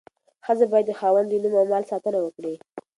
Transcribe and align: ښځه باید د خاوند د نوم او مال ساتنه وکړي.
ښځه 0.45 0.65
باید 0.71 0.85
د 0.89 0.91
خاوند 0.99 1.27
د 1.29 1.33
نوم 1.43 1.53
او 1.59 1.65
مال 1.71 1.83
ساتنه 1.91 2.19
وکړي. 2.21 2.53